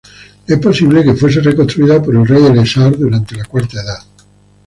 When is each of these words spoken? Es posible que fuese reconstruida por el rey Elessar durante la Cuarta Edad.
Es 0.47 0.57
posible 0.57 1.03
que 1.03 1.13
fuese 1.13 1.41
reconstruida 1.41 2.01
por 2.01 2.15
el 2.15 2.25
rey 2.27 2.43
Elessar 2.43 2.97
durante 2.97 3.35
la 3.35 3.45
Cuarta 3.45 3.79
Edad. 3.83 3.99